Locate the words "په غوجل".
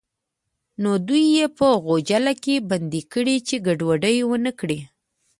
1.57-2.25